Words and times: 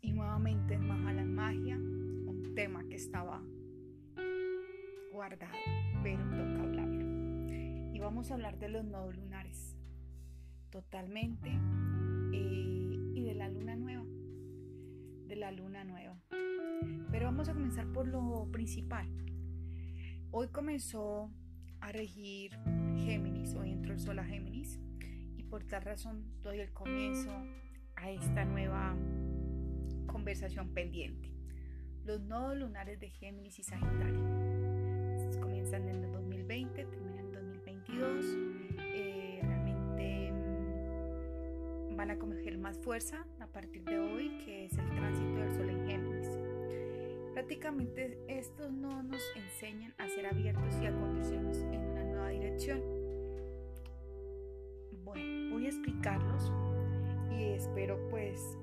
y 0.00 0.12
nuevamente 0.12 0.74
en 0.74 0.86
Mahala 0.86 1.24
Magia, 1.24 1.76
un 1.76 2.52
tema 2.54 2.84
que 2.88 2.96
estaba 2.96 3.42
guardado, 5.12 5.52
pero 6.02 6.22
toca 6.30 6.62
hablarlo. 6.62 7.92
Y 7.92 7.98
vamos 7.98 8.30
a 8.30 8.34
hablar 8.34 8.58
de 8.58 8.68
los 8.68 8.84
nodos 8.84 9.16
lunares, 9.16 9.76
totalmente, 10.70 11.50
eh, 12.32 13.12
y 13.14 13.22
de 13.22 13.34
la 13.34 13.48
luna 13.48 13.76
nueva, 13.76 14.04
de 15.26 15.36
la 15.36 15.50
luna 15.52 15.84
nueva. 15.84 16.18
Pero 17.10 17.26
vamos 17.26 17.48
a 17.48 17.54
comenzar 17.54 17.86
por 17.92 18.08
lo 18.08 18.48
principal. 18.50 19.08
Hoy 20.30 20.48
comenzó 20.48 21.30
a 21.80 21.92
regir 21.92 22.52
Géminis, 22.96 23.54
hoy 23.54 23.72
entró 23.72 23.92
el 23.92 24.00
sol 24.00 24.18
a 24.18 24.24
Géminis, 24.24 24.80
y 25.36 25.42
por 25.44 25.64
tal 25.64 25.82
razón 25.82 26.24
doy 26.42 26.60
el 26.60 26.72
comienzo 26.72 27.30
a 27.96 28.10
esta 28.10 28.44
nueva 28.44 28.96
conversación 30.24 30.70
pendiente. 30.70 31.28
Los 32.06 32.18
nodos 32.22 32.56
lunares 32.56 32.98
de 32.98 33.10
Géminis 33.10 33.58
y 33.58 33.62
Sagitario. 33.62 34.22
Comienzan 35.38 35.86
en 35.86 36.02
el 36.02 36.12
2020, 36.12 36.82
terminan 36.86 37.26
en 37.26 37.32
2022. 37.32 38.24
Eh, 38.78 39.40
realmente 39.42 40.32
mm, 40.32 41.96
van 41.96 42.10
a 42.10 42.18
coger 42.18 42.56
más 42.56 42.78
fuerza 42.78 43.26
a 43.38 43.46
partir 43.48 43.84
de 43.84 43.98
hoy, 43.98 44.38
que 44.46 44.64
es 44.64 44.78
el 44.78 44.88
tránsito 44.94 45.36
del 45.36 45.52
Sol 45.52 45.68
en 45.68 45.86
Géminis. 45.86 46.30
Prácticamente 47.34 48.18
estos 48.26 48.72
nodos 48.72 49.04
nos 49.04 49.22
enseñan 49.36 49.92
a 49.98 50.08
ser 50.08 50.24
abiertos 50.24 50.74
y 50.80 50.86
a 50.86 50.92
conducirnos 50.92 51.58
en 51.58 51.80
una 51.80 52.02
nueva 52.02 52.28
dirección. 52.30 52.80
Bueno, 55.04 55.52
voy 55.52 55.66
a 55.66 55.68
explicarlos 55.68 56.50
y 57.30 57.42
espero 57.50 57.98
pues 58.08 58.56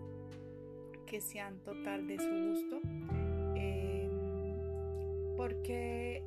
que 1.11 1.19
sean 1.19 1.59
total 1.65 2.07
de 2.07 2.17
su 2.17 2.29
gusto 2.29 2.79
em, 3.55 4.09
porque 5.35 6.23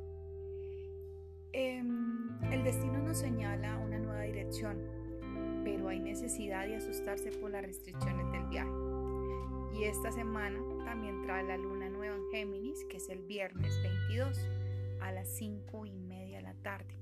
em, 1.53 2.29
el 2.51 2.63
destino 2.63 2.99
nos 2.99 3.17
señala 3.17 3.79
una 3.79 3.97
nueva 3.97 4.21
dirección 4.21 4.77
pero 5.63 5.87
hay 5.87 5.99
necesidad 5.99 6.67
de 6.67 6.75
asustarse 6.75 7.31
por 7.31 7.49
las 7.49 7.63
restricciones 7.63 8.31
del 8.31 8.45
viaje. 8.45 8.69
Y 9.73 9.85
esta 9.85 10.11
semana 10.11 10.59
también 10.85 11.23
trae 11.23 11.43
la 11.43 11.57
luna 11.57 11.89
nueva 11.89 12.15
en 12.15 12.29
Géminis 12.29 12.85
que 12.85 12.97
es 12.97 13.09
el 13.09 13.23
viernes 13.23 13.81
22 13.81 14.37
a 15.01 15.11
las 15.11 15.27
5 15.35 15.87
y 15.87 15.97
media 15.97 16.37
de 16.37 16.43
la 16.43 16.53
tarde. 16.61 16.93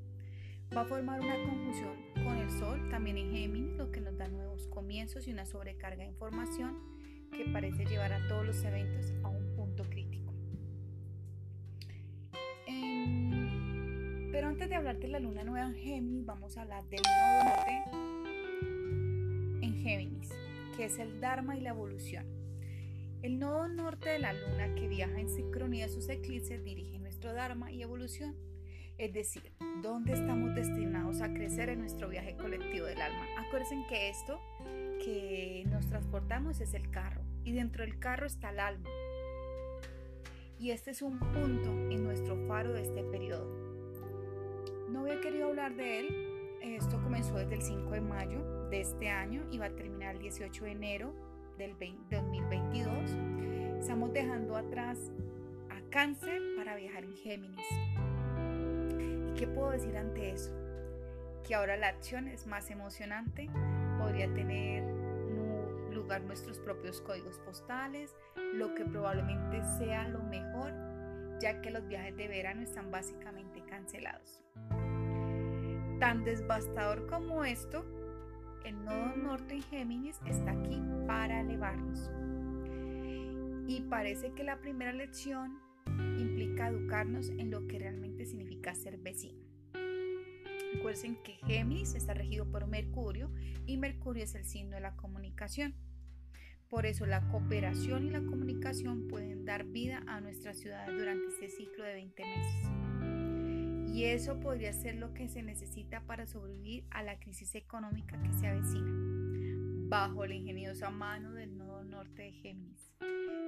Va 0.76 0.82
a 0.82 0.86
formar 0.86 1.20
una 1.20 1.36
conjunción 1.36 1.98
con 2.24 2.38
el 2.38 2.50
Sol, 2.50 2.88
también 2.90 3.18
en 3.18 3.32
Géminis, 3.32 3.76
lo 3.76 3.92
que 3.92 4.00
nos 4.00 4.18
da 4.18 4.30
nuevos 4.30 4.68
comienzos 4.68 5.28
y 5.28 5.34
una 5.34 5.46
sobrecarga 5.46 6.04
de 6.04 6.10
información 6.10 6.93
que 7.34 7.46
parece 7.46 7.86
llevar 7.86 8.14
a 8.14 8.28
todos 8.28 8.46
los 8.46 8.64
eventos 8.64 9.12
a 9.24 9.30
un 9.30 9.56
punto 9.56 9.84
crítico. 9.90 10.34
Em, 12.68 14.32
pero 14.32 14.48
antes 14.48 14.70
de 14.70 14.76
hablar 14.76 15.00
de 15.00 15.08
la 15.08 15.20
luna 15.20 15.44
nueva 15.44 15.68
en 15.68 15.76
Géminis, 15.76 16.26
vamos 16.26 16.58
a 16.58 16.62
hablar 16.62 16.84
del 16.90 17.02
nodo 17.02 17.44
norte 17.50 17.84
en 19.66 19.74
Géminis, 19.82 20.30
que 20.78 20.86
es 20.86 21.00
el 21.00 21.20
Dharma 21.20 21.58
y 21.58 21.62
la 21.62 21.70
evolución. 21.70 22.26
El 23.22 23.40
nodo 23.40 23.68
norte 23.68 24.10
de 24.10 24.20
la 24.20 24.34
luna 24.34 24.76
que 24.76 24.88
viaja 24.88 25.20
en 25.20 25.30
sincronía 25.30 25.86
a 25.86 25.90
sus 25.90 26.10
eclipses 26.10 26.64
dirige 26.64 27.00
nuestro 27.00 27.34
Dharma 27.34 27.72
y 27.72 27.82
evolución 27.82 28.36
es 28.98 29.14
decir, 29.14 29.52
dónde 29.82 30.14
estamos 30.14 30.54
destinados 30.56 31.22
a 31.22 31.34
crecer 31.34 31.70
en 31.70 31.80
nuestro 31.80 32.10
viaje 32.10 32.36
colectivo 32.36 32.86
del 32.86 33.02
alma. 33.02 33.26
Acuérdense 33.38 33.76
que 33.90 34.10
esto 34.10 34.40
que 35.04 35.64
nos 35.68 35.88
transportamos 35.88 36.62
es 36.62 36.74
el 36.74 36.90
carro 36.90 37.22
y 37.44 37.54
dentro 37.54 37.84
del 37.84 38.00
carro 38.00 38.26
está 38.26 38.50
el 38.52 38.60
alma. 38.60 38.90
Y 40.60 40.72
este 40.72 40.92
es 40.92 41.02
un 41.02 41.20
punto 41.20 41.70
en 41.92 42.04
nuestro 42.04 42.38
faro 42.48 42.74
de 42.74 42.84
este 42.84 43.04
periodo. 43.04 43.48
No 44.90 45.02
había 45.02 45.20
querido 45.20 45.48
hablar 45.48 45.76
de 45.76 46.00
él. 46.00 46.08
Esto 46.62 47.02
comenzó 47.02 47.36
desde 47.36 47.56
el 47.56 47.62
5 47.62 47.92
de 47.92 48.02
mayo 48.02 48.70
de 48.70 48.82
este 48.82 49.10
año 49.10 49.44
y 49.52 49.58
va 49.58 49.66
a 49.66 49.76
terminar 49.76 50.16
el 50.16 50.22
18 50.22 50.64
de 50.64 50.72
enero 50.72 51.14
del 51.58 51.72
2022. 51.72 52.88
Estamos 53.80 54.14
dejando 54.14 54.56
atrás 54.56 55.12
a 55.70 55.82
cáncer 55.90 56.42
para 56.56 56.76
viajar 56.76 57.04
en 57.04 57.16
Géminis. 57.18 57.68
¿Qué 59.38 59.48
puedo 59.48 59.72
decir 59.72 59.98
ante 59.98 60.32
eso? 60.32 60.54
Que 61.46 61.56
ahora 61.56 61.76
la 61.76 61.88
acción 61.88 62.28
es 62.28 62.46
más 62.48 62.70
emocionante, 62.70 63.50
podría 63.98 64.32
tener 64.34 64.84
lugar 65.94 66.22
nuestros 66.22 66.60
propios 66.60 67.02
códigos 67.02 67.40
postales, 67.40 68.16
lo 68.54 68.76
que 68.76 68.86
probablemente 68.86 69.64
sea 69.78 70.08
lo 70.08 70.22
mejor, 70.24 70.74
ya 71.40 71.62
que 71.62 71.72
los 71.72 71.88
viajes 71.88 72.16
de 72.16 72.28
verano 72.28 72.62
están 72.62 72.92
básicamente 72.92 73.64
cancelados. 73.66 74.44
Tan 76.00 76.24
devastador 76.24 77.08
como 77.08 77.44
esto, 77.44 77.86
el 78.66 78.84
nodo 78.84 79.16
norte 79.16 79.56
en 79.56 79.64
Géminis 79.64 80.20
está 80.26 80.52
aquí 80.52 80.82
para 81.08 81.42
elevarnos. 81.42 82.12
Y 83.68 83.82
parece 83.90 84.32
que 84.34 84.44
la 84.44 84.58
primera 84.58 84.92
lección 84.92 85.60
implica 86.18 86.68
educarnos 86.68 87.30
en 87.30 87.50
lo 87.50 87.66
que 87.68 87.80
realmente 87.80 88.13
significa 88.26 88.76
ser 88.76 88.98
vecino. 88.98 89.44
Recuerden 90.74 91.18
que 91.24 91.34
Géminis 91.46 91.94
está 91.94 92.14
regido 92.14 92.50
por 92.50 92.68
Mercurio 92.68 93.32
y 93.66 93.78
Mercurio 93.78 94.24
es 94.24 94.36
el 94.36 94.44
signo 94.44 94.76
de 94.76 94.82
la 94.82 94.96
comunicación. 94.96 95.76
Por 96.68 96.88
eso 96.88 97.06
la 97.06 97.28
cooperación 97.28 98.08
y 98.08 98.10
la 98.10 98.22
comunicación 98.22 99.08
pueden 99.08 99.46
dar 99.46 99.66
vida 99.66 100.04
a 100.08 100.20
nuestra 100.22 100.54
ciudad 100.54 100.88
durante 100.88 101.28
este 101.28 101.50
ciclo 101.50 101.84
de 101.84 101.94
20 101.94 102.24
meses. 102.24 103.94
Y 103.94 104.06
eso 104.06 104.40
podría 104.40 104.74
ser 104.74 104.96
lo 104.96 105.14
que 105.14 105.30
se 105.30 105.44
necesita 105.44 106.02
para 106.08 106.26
sobrevivir 106.26 106.86
a 106.90 107.04
la 107.04 107.20
crisis 107.20 107.54
económica 107.54 108.20
que 108.20 108.34
se 108.34 108.48
avecina, 108.48 108.92
bajo 109.88 110.26
la 110.26 110.34
ingeniosa 110.34 110.90
mano 110.90 111.34
del 111.34 111.56
nodo 111.56 111.84
norte 111.84 112.24
de 112.24 112.32
Géminis. 112.32 112.92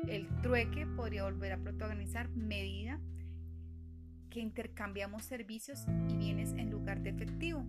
El 0.07 0.27
trueque 0.43 0.85
podría 0.85 1.23
volver 1.23 1.53
a 1.53 1.57
protagonizar 1.57 2.29
medida 2.29 3.01
que 4.35 4.41
intercambiamos 4.41 5.23
servicios 5.23 5.85
y 6.09 6.17
bienes 6.17 6.51
en 6.51 6.69
lugar 6.69 6.99
de 6.99 7.11
efectivo. 7.11 7.65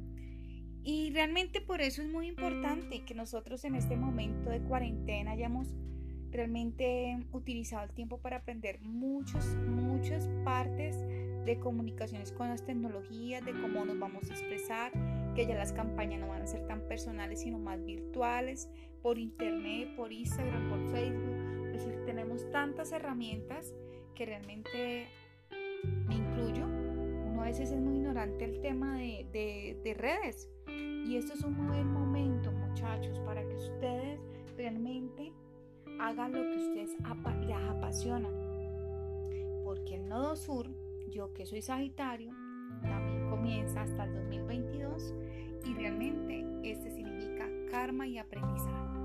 Y 0.83 1.13
realmente 1.13 1.61
por 1.61 1.81
eso 1.81 2.03
es 2.03 2.09
muy 2.09 2.27
importante 2.27 3.05
que 3.05 3.15
nosotros 3.15 3.65
en 3.65 3.77
este 3.77 3.97
momento 3.97 4.51
de 4.51 4.59
cuarentena 4.63 5.31
hayamos 5.31 5.69
realmente 6.33 7.25
utilizado 7.31 7.85
el 7.85 7.93
tiempo 7.93 8.19
para 8.19 8.39
aprender 8.39 8.81
muchas, 8.83 9.47
muchas 9.69 10.29
partes 10.45 10.99
de 11.45 11.57
comunicaciones 11.61 12.33
con 12.33 12.49
las 12.49 12.67
tecnologías, 12.67 13.45
de 13.45 13.53
cómo 13.53 13.85
nos 13.85 14.01
vamos 14.01 14.29
a 14.29 14.35
expresar, 14.35 14.91
que 15.37 15.47
ya 15.47 15.55
las 15.55 15.73
campañas 15.73 16.19
no 16.19 16.27
van 16.27 16.43
a 16.43 16.47
ser 16.49 16.67
tan 16.67 16.81
personales, 16.89 17.43
sino 17.43 17.61
más 17.61 17.85
virtuales, 17.85 18.69
por 19.03 19.19
internet, 19.19 19.95
por 19.95 20.13
Instagram, 20.13 20.69
por 20.69 20.91
Facebook 20.91 21.47
es 21.77 21.85
decir, 21.85 22.05
tenemos 22.07 22.51
tantas 22.51 22.91
herramientas 22.91 23.73
que 24.17 24.27
realmente 24.27 25.07
me 26.09 26.26
veces 27.47 27.71
es 27.71 27.81
muy 27.81 27.99
ignorante 27.99 28.45
el 28.45 28.61
tema 28.61 28.99
de, 28.99 29.95
redes. 29.97 30.51
Y 30.67 31.17
esto 31.17 31.35
es 31.35 31.45
un 31.45 31.69
buen 31.69 31.93
momento, 31.93 32.51
muchachos, 32.51 33.21
para 33.21 33.41
que 33.47 33.55
ustedes 33.55 34.21
realmente 34.57 35.33
hagan 36.01 36.33
lo 36.33 36.43
que 36.43 36.57
ustedes 36.57 36.91
les 36.91 37.57
apasiona. 37.71 38.29
Porque 39.63 39.95
el 39.95 40.09
nodo 40.09 40.35
sur, 40.35 40.69
yo 41.09 41.33
que 41.35 41.47
soy 41.47 41.63
Sagitario, 41.63 42.33
también 42.83 43.31
comienza 43.31 43.83
hasta 43.83 44.05
el 44.05 44.15
2022 44.15 45.15
y 45.65 45.75
realmente 45.75 46.45
este 46.65 46.91
significa 46.91 47.49
karma 47.71 48.09
y 48.09 48.19
aprendizaje. 48.19 48.97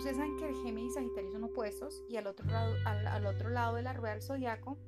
Ustedes 0.00 0.16
saben 0.16 0.36
que 0.38 0.48
el 0.48 0.54
Géminis 0.62 0.92
y 0.92 0.94
Sagitario 0.94 1.30
son 1.30 1.44
opuestos 1.44 2.02
y 2.08 2.16
al 2.16 2.26
otro 2.26 2.46
lado, 2.46 2.74
al, 2.86 3.26
otro 3.26 3.50
lado 3.50 3.76
de 3.76 3.82
la 3.82 3.92
rueda 3.92 4.14
del 4.14 4.22
zodiaco 4.22 4.78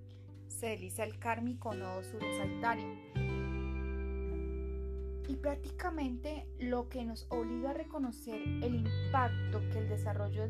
se 0.52 0.68
desliza 0.68 1.04
el 1.04 1.18
kármico 1.18 1.74
nodo 1.74 2.02
sur 2.04 2.20
Sagitario. 2.20 2.86
Y 5.28 5.36
prácticamente 5.36 6.46
lo 6.58 6.88
que 6.88 7.04
nos 7.04 7.26
obliga 7.30 7.70
a 7.70 7.74
reconocer 7.74 8.40
el 8.42 8.74
impacto 8.74 9.60
que 9.72 9.78
el 9.78 9.88
desarrollo 9.88 10.44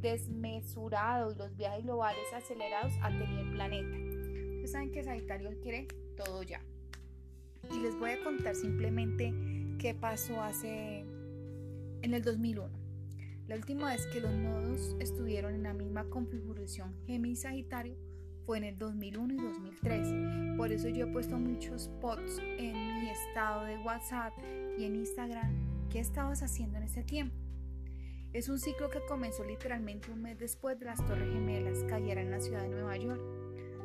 desmesurado 0.00 1.32
y 1.32 1.36
los 1.36 1.56
viajes 1.56 1.84
globales 1.84 2.32
acelerados 2.34 2.92
ha 3.02 3.10
tenido 3.10 3.40
el 3.40 3.52
planeta. 3.52 3.96
Ustedes 3.96 4.72
saben 4.72 4.90
que 4.90 5.04
Sagitario 5.04 5.50
quiere 5.60 5.86
todo 6.16 6.42
ya. 6.42 6.60
Y 7.70 7.80
les 7.80 7.96
voy 7.98 8.10
a 8.10 8.24
contar 8.24 8.54
simplemente 8.54 9.32
qué 9.78 9.94
pasó 9.94 10.42
hace 10.42 11.00
en 12.02 12.14
el 12.14 12.22
2001. 12.22 12.68
La 13.46 13.56
última 13.56 13.90
vez 13.90 14.06
que 14.06 14.20
los 14.20 14.32
nodos 14.32 14.96
estuvieron 15.00 15.54
en 15.54 15.64
la 15.64 15.74
misma 15.74 16.04
configuración 16.04 16.94
Géminis-Sagitario 17.06 17.96
fue 18.50 18.58
en 18.58 18.64
el 18.64 18.78
2001 18.78 19.34
y 19.34 19.36
2003. 19.36 20.56
Por 20.56 20.72
eso 20.72 20.88
yo 20.88 21.06
he 21.06 21.12
puesto 21.12 21.38
muchos 21.38 21.88
posts 22.00 22.40
en 22.58 22.98
mi 22.98 23.08
estado 23.08 23.64
de 23.64 23.78
WhatsApp 23.78 24.32
y 24.76 24.86
en 24.86 24.96
Instagram. 24.96 25.52
¿Qué 25.88 26.00
estabas 26.00 26.42
haciendo 26.42 26.78
en 26.78 26.82
ese 26.82 27.04
tiempo? 27.04 27.36
Es 28.32 28.48
un 28.48 28.58
ciclo 28.58 28.90
que 28.90 29.06
comenzó 29.06 29.44
literalmente 29.44 30.10
un 30.10 30.22
mes 30.22 30.36
después 30.36 30.76
de 30.80 30.86
las 30.86 30.98
Torres 31.06 31.32
Gemelas 31.32 31.84
cayeran 31.88 32.24
en 32.24 32.32
la 32.32 32.40
ciudad 32.40 32.62
de 32.62 32.70
Nueva 32.70 32.96
York. 32.96 33.22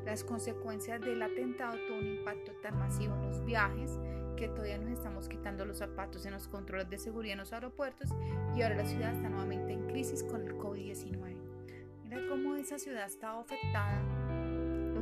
Las 0.03 0.23
consecuencias 0.23 0.99
del 0.99 1.21
atentado 1.21 1.77
tuvo 1.87 1.99
un 1.99 2.17
impacto 2.17 2.51
tan 2.63 2.79
masivo 2.79 3.13
en 3.13 3.21
los 3.21 3.45
viajes 3.45 3.99
que 4.35 4.47
todavía 4.47 4.79
nos 4.79 4.89
estamos 4.89 5.29
quitando 5.29 5.63
los 5.67 5.77
zapatos 5.77 6.25
en 6.25 6.33
los 6.33 6.47
controles 6.47 6.89
de 6.89 6.97
seguridad 6.97 7.33
en 7.33 7.39
los 7.41 7.53
aeropuertos 7.53 8.09
y 8.55 8.63
ahora 8.63 8.77
la 8.77 8.85
ciudad 8.85 9.13
está 9.13 9.29
nuevamente 9.29 9.73
en 9.73 9.85
crisis 9.85 10.23
con 10.23 10.41
el 10.41 10.55
COVID-19. 10.55 11.35
Mira 12.03 12.19
cómo 12.29 12.55
esa 12.55 12.77
ciudad 12.79 13.03
ha 13.03 13.07
estado 13.07 13.39
afectada, 13.39 13.99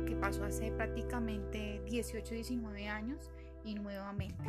que 0.04 0.16
pasó 0.16 0.44
hace 0.44 0.70
prácticamente 0.72 1.82
18, 1.86 2.34
19 2.34 2.88
años 2.88 3.30
y 3.64 3.74
nuevamente. 3.74 4.44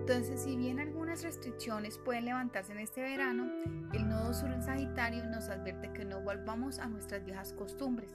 Entonces, 0.00 0.42
si 0.42 0.56
bien 0.56 0.80
algunas 0.80 1.22
restricciones 1.22 1.96
pueden 1.98 2.24
levantarse 2.24 2.72
en 2.72 2.80
este 2.80 3.02
verano, 3.02 3.48
el 3.92 4.08
nodo 4.08 4.34
sur 4.34 4.50
en 4.50 4.62
Sagitario 4.62 5.24
nos 5.26 5.48
advierte 5.48 5.92
que 5.92 6.04
no 6.04 6.20
volvamos 6.20 6.80
a 6.80 6.88
nuestras 6.88 7.24
viejas 7.24 7.52
costumbres. 7.52 8.10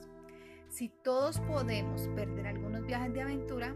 Si 0.70 0.90
todos 0.90 1.40
podemos 1.40 2.08
perder 2.10 2.48
algunos 2.48 2.86
viajes 2.86 3.14
de 3.14 3.22
aventura, 3.22 3.74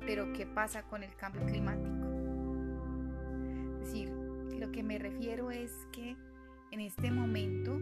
pero 0.00 0.32
¿qué 0.32 0.44
pasa 0.44 0.82
con 0.82 1.04
el 1.04 1.14
cambio 1.14 1.46
climático? 1.46 2.04
Es 3.80 3.92
decir, 3.92 4.08
lo 4.58 4.72
que 4.72 4.82
me 4.82 4.98
refiero 4.98 5.52
es 5.52 5.86
que 5.92 6.16
en 6.72 6.80
este 6.80 7.12
momento 7.12 7.78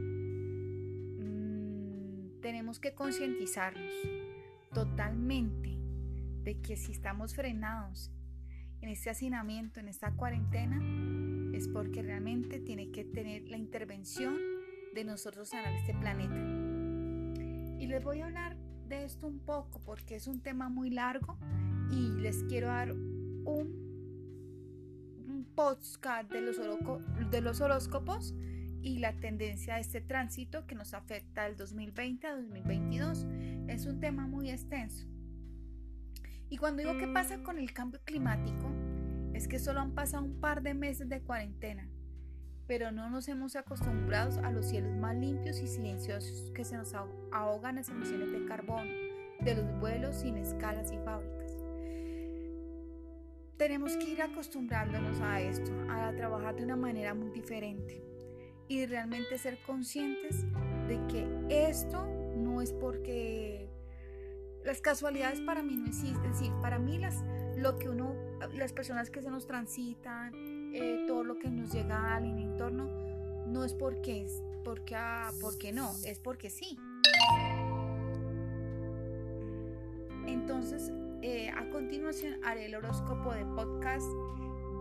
tenemos 2.43 2.81
que 2.81 2.93
concientizarnos 2.93 3.93
totalmente 4.75 5.79
de 6.43 6.61
que 6.61 6.77
si 6.77 6.93
estamos 6.93 7.35
frenados 7.35 8.11
en 8.81 8.89
este 8.89 9.11
hacinamiento, 9.11 9.79
en 9.81 9.89
esta 9.89 10.11
cuarentena, 10.13 10.83
es 11.57 11.69
porque 11.69 12.03
realmente 12.03 12.59
tiene 12.59 12.91
que 12.91 13.05
tener 13.05 13.49
la 13.49 13.57
intervención 13.57 14.37
de 14.93 15.05
nosotros 15.05 15.51
sanar 15.51 15.73
este 15.75 15.95
planeta. 15.95 16.37
Y 17.81 17.87
les 17.87 18.03
voy 18.03 18.21
a 18.21 18.27
hablar 18.27 18.57
de 18.89 19.05
esto 19.05 19.29
un 19.29 19.39
poco 19.39 19.81
porque 19.85 20.17
es 20.17 20.27
un 20.27 20.41
tema 20.41 20.69
muy 20.69 20.91
largo 20.91 21.39
y 21.91 22.11
les 22.21 22.43
quiero 22.45 22.67
dar 22.67 22.93
un, 22.93 23.81
podcast 25.55 26.31
de 26.33 26.41
los, 26.41 26.57
de 27.31 27.41
los 27.43 27.61
horóscopos 27.61 28.35
y 28.83 28.99
la 28.99 29.13
tendencia 29.13 29.75
de 29.75 29.81
este 29.81 30.01
tránsito 30.01 30.67
que 30.67 30.75
nos 30.75 30.93
afecta 30.93 31.45
del 31.45 31.57
2020 31.57 32.27
a 32.27 32.37
2022. 32.37 33.27
Es 33.69 33.87
un 33.87 34.01
tema 34.01 34.27
muy 34.27 34.51
extenso. 34.51 35.07
Y 36.51 36.57
cuando 36.59 36.83
digo 36.83 36.99
qué 36.99 37.07
pasa 37.07 37.43
con 37.43 37.59
el 37.59 37.73
cambio 37.73 38.01
climático, 38.05 38.71
es 39.33 39.49
que 39.49 39.59
solo 39.59 39.81
han 39.81 39.95
pasado 39.95 40.25
un 40.25 40.41
par 40.41 40.63
de 40.63 40.75
meses 40.75 41.09
de 41.09 41.23
cuarentena, 41.23 41.89
pero 42.67 42.93
no 42.93 43.09
nos 43.09 43.29
hemos 43.29 43.57
acostumbrado 43.57 44.45
a 44.45 44.51
los 44.51 44.67
cielos 44.67 44.95
más 44.97 45.17
limpios 45.17 45.61
y 45.61 45.67
silenciosos 45.67 46.51
que 46.55 46.65
se 46.65 46.77
nos 46.77 46.93
ahogan 46.95 47.77
las 47.77 47.89
emisiones 47.89 48.33
de 48.33 48.45
carbono 48.45 48.91
de 49.41 49.55
los 49.55 49.81
vuelos 49.81 50.17
sin 50.17 50.37
escalas 50.37 50.93
y 50.93 50.99
fábricas. 50.99 51.57
Tenemos 53.57 53.97
que 53.97 54.11
ir 54.11 54.23
acostumbrándonos 54.23 55.21
a 55.21 55.41
esto, 55.41 55.73
a 55.89 56.13
trabajar 56.13 56.57
de 56.57 56.65
una 56.65 56.77
manera 56.77 57.15
muy 57.15 57.31
diferente 57.31 58.12
y 58.69 58.87
realmente 58.87 59.39
ser 59.39 59.59
conscientes 59.67 60.45
de 60.89 60.99
que 61.09 61.69
esto 61.69 62.07
no 62.37 62.61
es 62.61 62.73
porque 62.73 63.69
las 64.65 64.81
casualidades 64.81 65.41
para 65.41 65.63
mí 65.63 65.77
no 65.77 65.87
existen, 65.87 66.25
es 66.31 66.39
decir, 66.39 66.53
para 66.61 66.79
mí 66.79 66.99
las, 66.99 67.23
lo 67.57 67.79
que 67.79 67.89
uno, 67.89 68.15
las 68.55 68.73
personas 68.73 69.11
que 69.11 69.23
se 69.23 69.31
nos 69.31 69.47
transitan, 69.47 70.33
eh, 70.75 71.05
todo 71.07 71.25
lo 71.25 71.39
que 71.39 71.51
nos 71.51 71.73
llega 71.73 72.15
al 72.15 72.25
entorno, 72.25 72.89
no 73.47 73.65
es 73.65 73.75
porque 73.75 74.25
es, 74.25 74.43
porque, 74.65 74.97
ah, 74.97 75.31
porque 75.41 75.73
no, 75.73 75.91
es 76.05 76.19
porque 76.19 76.49
sí. 76.51 76.79
Entonces, 80.27 80.93
eh, 81.23 81.51
a 81.51 81.69
continuación 81.71 82.43
haré 82.45 82.67
el 82.67 82.75
horóscopo 82.75 83.33
de 83.33 83.45
podcast 83.45 84.07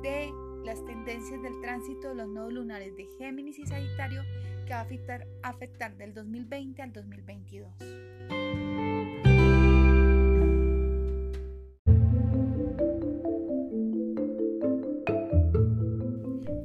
de 0.04 0.32
las 0.66 0.84
tendencias 0.86 1.42
del 1.42 1.60
tránsito 1.62 2.10
de 2.10 2.16
los 2.16 2.28
nodos 2.28 2.54
lunares 2.54 2.96
de 2.96 3.08
Géminis 3.18 3.60
y 3.60 3.66
Sagitario 3.66 4.22
que 4.66 4.74
va 4.74 4.80
a 4.80 4.82
afectar, 4.82 5.28
afectar 5.44 5.98
del 5.98 6.14
2020 6.14 6.82
al 6.82 6.94
2022. 6.94 7.72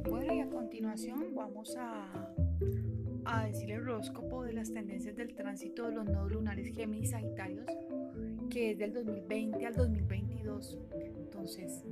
Bueno, 0.09 0.33
y 0.33 0.39
a 0.39 0.49
continuación 0.49 1.33
vamos 1.35 1.75
a, 1.77 2.29
a 3.25 3.45
decir 3.45 3.71
el 3.71 3.81
horóscopo 3.81 4.43
de 4.43 4.53
las 4.53 4.71
tendencias 4.71 5.15
del 5.15 5.33
tránsito 5.33 5.87
de 5.87 5.95
los 5.95 6.05
nodos 6.05 6.31
lunares 6.31 6.73
Géminis 6.75 7.09
y 7.09 7.11
Sagitarios 7.11 7.65
que 8.49 8.71
es 8.71 8.77
del 8.77 8.93
2020 8.93 9.65
al 9.65 9.75
2022. 9.75 10.77
Entonces, 11.17 11.83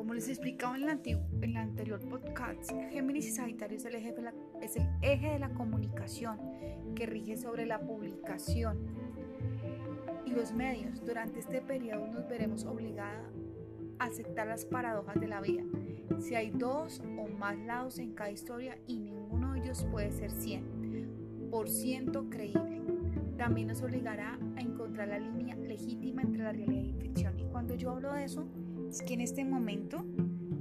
como 0.00 0.14
les 0.14 0.30
explicaba 0.30 0.78
en 0.78 0.84
el, 0.84 0.88
antiguo, 0.88 1.22
en 1.42 1.50
el 1.50 1.58
anterior 1.58 2.00
podcast, 2.00 2.72
Géminis 2.90 3.26
y 3.26 3.32
Sagitario 3.32 3.76
es 3.76 3.84
el, 3.84 3.96
eje 3.96 4.12
de 4.12 4.22
la, 4.22 4.32
es 4.62 4.76
el 4.76 4.88
eje 5.02 5.32
de 5.32 5.38
la 5.38 5.50
comunicación 5.50 6.38
que 6.94 7.04
rige 7.04 7.36
sobre 7.36 7.66
la 7.66 7.80
publicación 7.80 8.78
y 10.24 10.30
los 10.30 10.54
medios. 10.54 11.04
Durante 11.04 11.40
este 11.40 11.60
periodo 11.60 12.06
nos 12.06 12.26
veremos 12.26 12.64
obligados 12.64 13.28
a 13.98 14.06
aceptar 14.06 14.46
las 14.46 14.64
paradojas 14.64 15.20
de 15.20 15.28
la 15.28 15.42
vida. 15.42 15.64
Si 16.18 16.34
hay 16.34 16.48
dos 16.48 17.02
o 17.18 17.28
más 17.28 17.58
lados 17.58 17.98
en 17.98 18.14
cada 18.14 18.30
historia 18.30 18.78
y 18.86 19.00
ninguno 19.00 19.52
de 19.52 19.60
ellos 19.60 19.86
puede 19.90 20.12
ser 20.12 20.30
100% 20.30 22.30
creíble, 22.30 22.80
también 23.36 23.68
nos 23.68 23.82
obligará 23.82 24.38
a 25.00 25.06
la 25.06 25.18
línea 25.18 25.56
legítima 25.56 26.22
entre 26.22 26.42
la 26.42 26.52
realidad 26.52 26.82
y 26.82 26.92
ficción. 26.92 27.38
Y 27.38 27.44
cuando 27.44 27.74
yo 27.74 27.90
hablo 27.90 28.12
de 28.12 28.24
eso, 28.24 28.46
es 28.90 29.02
que 29.02 29.14
en 29.14 29.20
este 29.20 29.44
momento 29.44 30.04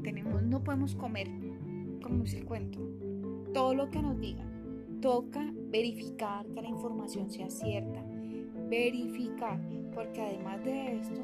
tenemos, 0.03 0.43
no 0.43 0.63
podemos 0.63 0.95
comer, 0.95 1.27
como 2.01 2.23
dice 2.23 2.37
el 2.37 2.45
cuento, 2.45 2.79
todo 3.53 3.73
lo 3.73 3.89
que 3.89 4.01
nos 4.01 4.19
digan. 4.19 4.47
Toca 5.01 5.51
verificar 5.71 6.45
que 6.47 6.61
la 6.61 6.69
información 6.69 7.31
sea 7.31 7.49
cierta, 7.49 8.03
verificar, 8.69 9.59
porque 9.93 10.21
además 10.21 10.63
de 10.63 10.99
esto, 10.99 11.21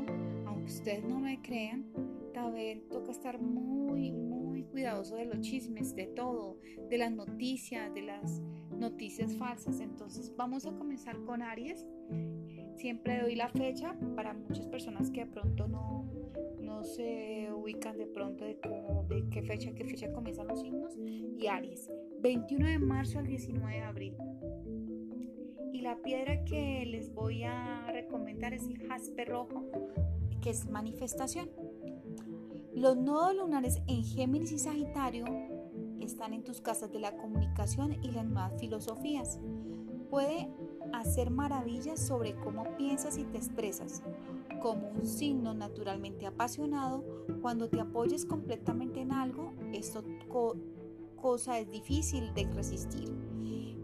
aunque 0.48 0.66
ustedes 0.66 1.04
no 1.04 1.20
me 1.20 1.42
crean, 1.42 1.86
también 2.34 2.82
toca 2.90 3.12
estar 3.12 3.40
muy, 3.40 4.12
muy 4.12 4.64
cuidadoso 4.64 5.16
de 5.16 5.26
los 5.26 5.42
chismes, 5.42 5.96
de 5.96 6.08
todo, 6.08 6.58
de 6.90 6.98
las 6.98 7.12
noticias, 7.12 7.94
de 7.94 8.02
las 8.02 8.42
noticias 8.80 9.36
falsas. 9.36 9.80
Entonces 9.80 10.34
vamos 10.36 10.66
a 10.66 10.72
comenzar 10.72 11.18
con 11.24 11.44
Aries 11.44 11.86
Siempre 12.76 13.22
doy 13.22 13.36
la 13.36 13.50
fecha 13.50 13.96
para 14.16 14.34
muchas 14.34 14.68
personas 14.68 15.10
que 15.10 15.22
de 15.22 15.32
pronto 15.32 15.68
no, 15.68 16.06
no 16.60 16.84
se 16.84 17.50
ubican 17.54 17.98
de 17.98 18.08
pronto 18.08 18.44
de, 18.44 18.60
de 19.08 19.30
qué 19.30 19.42
fecha, 19.44 19.74
qué 19.74 19.86
fecha 19.86 20.12
comienzan 20.12 20.48
los 20.48 20.62
signos. 20.62 20.98
Y 20.98 21.48
Aries, 21.48 21.90
21 22.22 22.68
de 22.68 22.80
marzo 22.80 23.20
al 23.20 23.28
19 23.28 23.74
de 23.74 23.82
abril. 23.82 24.16
Y 25.74 25.82
la 25.82 26.02
piedra 26.02 26.44
que 26.46 26.86
les 26.86 27.14
voy 27.14 27.44
a 27.44 27.88
recomendar 27.92 28.54
es 28.54 28.68
el 28.68 28.88
jaspe 28.88 29.26
rojo, 29.26 29.66
que 30.42 30.50
es 30.50 30.70
manifestación. 30.70 31.50
Los 32.74 32.98
nodos 32.98 33.36
lunares 33.36 33.82
en 33.88 34.04
Géminis 34.04 34.52
y 34.52 34.60
Sagitario 34.60 35.26
están 36.02 36.34
en 36.34 36.44
tus 36.44 36.62
casas 36.62 36.92
de 36.92 37.00
la 37.00 37.16
comunicación 37.16 37.94
y 38.04 38.12
las 38.12 38.26
nuevas 38.26 38.54
filosofías. 38.60 39.40
Puede 40.10 40.50
hacer 40.94 41.30
maravillas 41.30 42.00
sobre 42.06 42.36
cómo 42.36 42.64
piensas 42.78 43.18
y 43.18 43.26
te 43.26 43.38
expresas. 43.38 44.04
Como 44.62 44.90
un 44.90 45.06
signo 45.06 45.54
naturalmente 45.54 46.26
apasionado, 46.26 47.04
cuando 47.42 47.70
te 47.70 47.80
apoyes 47.80 48.26
completamente 48.26 49.02
en 49.02 49.12
algo, 49.12 49.54
esto 49.74 50.04
cosa 51.16 51.60
es 51.60 51.70
difícil 51.70 52.34
de 52.34 52.46
resistir. 52.54 53.12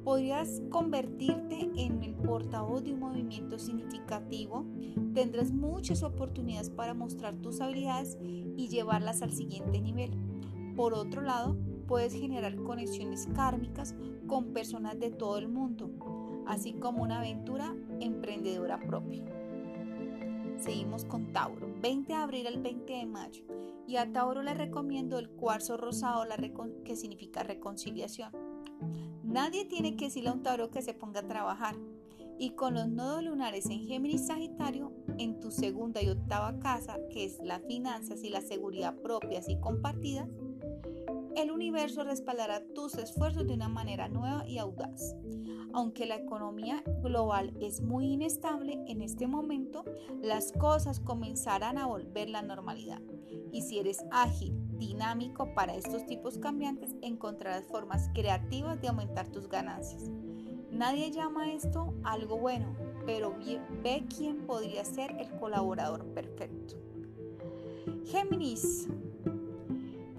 Podrías 0.04 0.62
convertirte 0.70 1.70
en 1.76 2.02
el 2.02 2.16
portavoz 2.16 2.84
de 2.84 2.94
un 2.94 3.00
movimiento 3.00 3.60
significativo, 3.60 4.66
tendrás 5.14 5.52
muchas 5.52 6.02
oportunidades 6.02 6.70
para 6.72 6.94
mostrar 6.94 7.36
tus 7.36 7.62
habilidades 7.62 8.18
y 8.22 8.68
llevarlas 8.68 9.22
al 9.22 9.32
siguiente 9.32 9.80
nivel. 9.80 10.12
Por 10.76 10.94
otro 10.94 11.22
lado, 11.22 11.56
puedes 11.88 12.14
generar 12.14 12.56
conexiones 12.64 13.28
kármicas 13.36 13.96
con 14.28 14.54
personas 14.54 15.00
de 15.00 15.12
todo 15.12 15.38
el 15.38 15.50
mundo, 15.50 15.92
así 16.48 16.74
como 16.74 17.04
una 17.04 17.20
aventura 17.20 17.76
emprendedora 18.00 18.80
propia. 18.80 19.41
Seguimos 20.62 21.06
con 21.06 21.34
Tauro, 21.34 21.74
20 21.82 22.14
de 22.14 22.20
abril 22.20 22.46
al 22.46 22.62
20 22.62 22.94
de 22.94 23.06
mayo. 23.08 23.44
Y 23.88 23.96
a 23.96 24.14
Tauro 24.14 24.44
le 24.44 24.54
recomiendo 24.54 25.18
el 25.18 25.28
cuarzo 25.28 25.76
rosado, 25.76 26.24
que 26.86 26.96
significa 26.96 27.42
reconciliación. 27.42 28.32
Nadie 29.24 29.66
tiene 29.66 29.96
que 29.96 30.06
decirle 30.06 30.30
a 30.30 30.34
un 30.34 30.44
Tauro 30.44 30.70
que 30.70 30.84
se 30.84 30.94
ponga 30.94 31.22
a 31.22 31.28
trabajar. 31.28 31.76
Y 32.38 32.52
con 32.52 32.76
los 32.76 32.88
nodos 32.88 33.24
lunares 33.24 33.66
en 33.72 33.88
Géminis 33.88 34.28
Sagitario, 34.28 34.92
en 35.18 35.40
tu 35.40 35.50
segunda 35.50 36.00
y 36.04 36.10
octava 36.10 36.60
casa, 36.60 36.98
que 37.10 37.26
es 37.26 37.40
las 37.44 37.64
finanzas 37.66 38.24
y 38.24 38.30
la 38.30 38.42
seguridad 38.42 38.96
propias 39.02 39.50
y 39.50 39.60
compartidas, 39.60 40.30
el 41.36 41.52
universo 41.52 42.04
respaldará 42.04 42.64
tus 42.74 42.96
esfuerzos 42.96 43.48
de 43.48 43.54
una 43.54 43.68
manera 43.68 44.08
nueva 44.08 44.48
y 44.48 44.58
audaz. 44.58 45.16
Aunque 45.74 46.06
la 46.06 46.16
economía 46.16 46.84
global 47.02 47.54
es 47.62 47.82
muy 47.82 48.14
inestable 48.14 48.84
en 48.88 49.02
este 49.02 49.28
momento, 49.28 49.86
las 50.22 50.52
cosas 50.52 51.00
comenzarán 51.00 51.78
a 51.78 51.88
volver 51.88 52.30
la 52.30 52.42
normalidad. 52.42 53.02
Y 53.52 53.62
si 53.62 53.80
eres 53.80 54.04
ágil, 54.12 54.54
dinámico 54.78 55.54
para 55.54 55.76
estos 55.76 56.06
tipos 56.06 56.38
cambiantes, 56.38 56.96
encontrarás 57.02 57.66
formas 57.68 58.10
creativas 58.14 58.82
de 58.82 58.90
aumentar 58.90 59.28
tus 59.28 59.48
ganancias. 59.48 60.10
Nadie 60.72 61.12
llama 61.12 61.52
esto 61.54 61.94
algo 62.04 62.38
bueno, 62.38 62.76
pero 63.06 63.36
ve 63.84 64.06
quién 64.16 64.46
podría 64.46 64.84
ser 64.86 65.12
el 65.20 65.30
colaborador 65.40 66.06
perfecto. 66.14 66.76
Géminis. 68.06 68.88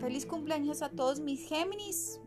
Feliz 0.02 0.26
cumpleaños 0.26 0.82
a 0.82 0.88
todos 0.88 1.20
mis 1.20 1.46
Géminis. 1.46 2.20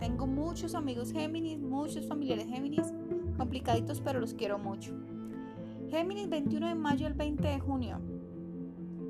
Tengo 0.00 0.26
muchos 0.26 0.74
amigos 0.74 1.12
Géminis, 1.12 1.58
muchos 1.58 2.06
familiares 2.06 2.46
Géminis, 2.48 2.90
complicaditos, 3.36 4.00
pero 4.00 4.18
los 4.18 4.32
quiero 4.32 4.58
mucho. 4.58 4.94
Géminis 5.90 6.30
21 6.30 6.68
de 6.68 6.74
mayo 6.74 7.06
al 7.06 7.12
20 7.12 7.46
de 7.46 7.60
junio. 7.60 8.00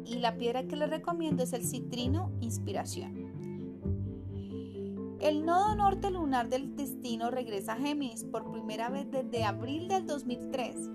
Y 0.04 0.16
la 0.16 0.36
piedra 0.36 0.66
que 0.66 0.74
les 0.74 0.90
recomiendo 0.90 1.44
es 1.44 1.52
el 1.52 1.64
citrino 1.64 2.32
inspiración. 2.40 3.14
El 5.20 5.46
nodo 5.46 5.76
norte 5.76 6.10
lunar 6.10 6.48
del 6.48 6.74
destino 6.74 7.30
regresa 7.30 7.74
a 7.74 7.76
Géminis 7.76 8.24
por 8.24 8.50
primera 8.50 8.88
vez 8.88 9.08
desde 9.12 9.44
abril 9.44 9.86
del 9.86 10.06
2003. 10.06 10.90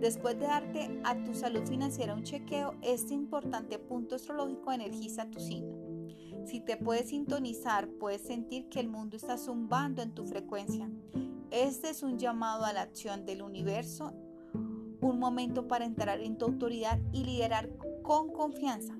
Después 0.00 0.38
de 0.38 0.46
darte 0.46 1.00
a 1.04 1.16
tu 1.24 1.32
salud 1.32 1.66
financiera 1.66 2.12
un 2.12 2.24
chequeo, 2.24 2.74
este 2.82 3.14
importante 3.14 3.78
punto 3.78 4.16
astrológico 4.16 4.70
energiza 4.70 5.30
tu 5.30 5.40
signo. 5.40 5.77
Si 6.48 6.60
te 6.60 6.78
puedes 6.78 7.10
sintonizar, 7.10 7.90
puedes 8.00 8.22
sentir 8.22 8.70
que 8.70 8.80
el 8.80 8.88
mundo 8.88 9.18
está 9.18 9.36
zumbando 9.36 10.00
en 10.00 10.14
tu 10.14 10.24
frecuencia. 10.24 10.90
Este 11.50 11.90
es 11.90 12.02
un 12.02 12.18
llamado 12.18 12.64
a 12.64 12.72
la 12.72 12.80
acción 12.80 13.26
del 13.26 13.42
universo, 13.42 14.14
un 15.02 15.18
momento 15.18 15.68
para 15.68 15.84
entrar 15.84 16.20
en 16.22 16.38
tu 16.38 16.46
autoridad 16.46 16.98
y 17.12 17.24
liderar 17.24 17.68
con 18.02 18.32
confianza. 18.32 18.96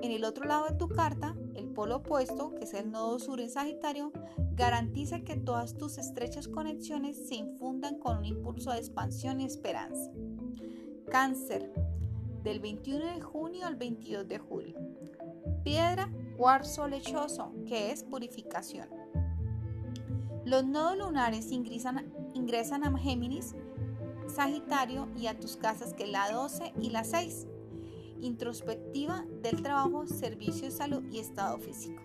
En 0.00 0.10
el 0.10 0.24
otro 0.24 0.46
lado 0.46 0.68
de 0.68 0.76
tu 0.76 0.88
carta, 0.88 1.36
el 1.54 1.68
polo 1.68 1.96
opuesto, 1.96 2.54
que 2.54 2.64
es 2.64 2.72
el 2.72 2.90
nodo 2.90 3.18
sur 3.18 3.42
en 3.42 3.50
Sagitario, 3.50 4.10
garantiza 4.54 5.20
que 5.20 5.36
todas 5.36 5.76
tus 5.76 5.98
estrechas 5.98 6.48
conexiones 6.48 7.28
se 7.28 7.34
infundan 7.34 7.98
con 7.98 8.16
un 8.16 8.24
impulso 8.24 8.72
de 8.72 8.78
expansión 8.78 9.42
y 9.42 9.44
esperanza. 9.44 10.10
Cáncer, 11.10 11.74
del 12.42 12.58
21 12.58 13.04
de 13.04 13.20
junio 13.20 13.66
al 13.66 13.76
22 13.76 14.26
de 14.26 14.38
julio. 14.38 14.78
Piedra, 15.62 16.10
cuarzo 16.40 16.88
lechoso, 16.88 17.52
que 17.66 17.92
es 17.92 18.02
purificación. 18.02 18.88
Los 20.46 20.64
nodos 20.64 20.96
lunares 20.96 21.52
ingresan, 21.52 22.10
ingresan 22.32 22.82
a 22.82 22.98
Géminis, 22.98 23.54
Sagitario 24.26 25.06
y 25.14 25.26
a 25.26 25.38
tus 25.38 25.58
casas 25.58 25.92
que 25.92 26.04
es 26.04 26.08
la 26.08 26.30
12 26.32 26.72
y 26.80 26.88
la 26.88 27.04
6 27.04 27.46
introspectiva 28.22 29.26
del 29.42 29.62
trabajo, 29.62 30.06
servicio, 30.06 30.70
salud 30.70 31.02
y 31.12 31.18
estado 31.18 31.58
físico. 31.58 32.02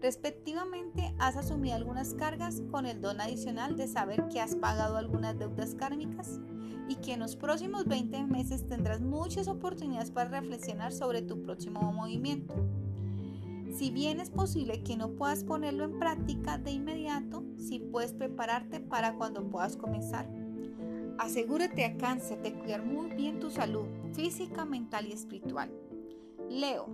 Respectivamente, 0.00 1.12
has 1.18 1.36
asumido 1.36 1.74
algunas 1.74 2.14
cargas 2.14 2.62
con 2.70 2.86
el 2.86 3.00
don 3.00 3.20
adicional 3.20 3.76
de 3.76 3.88
saber 3.88 4.28
que 4.28 4.40
has 4.40 4.54
pagado 4.54 4.96
algunas 4.96 5.36
deudas 5.40 5.74
kármicas 5.74 6.38
y 6.88 6.94
que 6.96 7.14
en 7.14 7.20
los 7.20 7.34
próximos 7.34 7.86
20 7.86 8.26
meses 8.26 8.68
tendrás 8.68 9.00
muchas 9.00 9.48
oportunidades 9.48 10.12
para 10.12 10.30
reflexionar 10.30 10.92
sobre 10.92 11.22
tu 11.22 11.42
próximo 11.42 11.80
movimiento. 11.92 12.54
Si 13.70 13.90
bien 13.90 14.20
es 14.20 14.30
posible 14.30 14.82
que 14.82 14.96
no 14.96 15.10
puedas 15.12 15.44
ponerlo 15.44 15.84
en 15.84 15.98
práctica 15.98 16.58
de 16.58 16.72
inmediato, 16.72 17.44
sí 17.56 17.78
puedes 17.78 18.12
prepararte 18.12 18.80
para 18.80 19.14
cuando 19.14 19.48
puedas 19.48 19.76
comenzar. 19.76 20.28
Asegúrate 21.18 21.84
a 21.84 21.96
cáncer 21.96 22.42
de 22.42 22.52
cuidar 22.54 22.84
muy 22.84 23.10
bien 23.10 23.40
tu 23.40 23.50
salud 23.50 23.86
física, 24.12 24.64
mental 24.64 25.06
y 25.06 25.12
espiritual. 25.12 25.70
Leo. 26.48 26.88